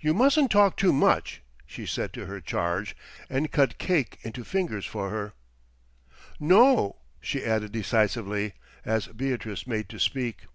"You 0.00 0.14
mustn't 0.14 0.50
talk 0.50 0.78
too 0.78 0.94
much," 0.94 1.42
she 1.66 1.84
said 1.84 2.14
to 2.14 2.24
her 2.24 2.40
charge, 2.40 2.96
and 3.28 3.52
cut 3.52 3.76
cake 3.76 4.16
into 4.22 4.42
fingers 4.42 4.86
for 4.86 5.10
her. 5.10 5.34
"No," 6.40 7.00
she 7.20 7.44
added 7.44 7.70
decisively, 7.70 8.54
as 8.86 9.08
Beatrice 9.08 9.66
made 9.66 9.90
to 9.90 10.00
speak. 10.00 10.46